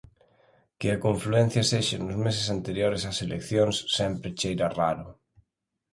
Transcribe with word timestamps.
Que 0.79 0.87
a 0.91 1.01
confluencia 1.05 1.63
sexa 1.71 1.97
nos 1.99 2.17
meses 2.25 2.47
anteriores 2.57 3.07
ás 3.11 3.17
eleccións 3.25 3.75
sempre 3.97 4.35
cheira 4.39 4.67
raro. 4.79 5.07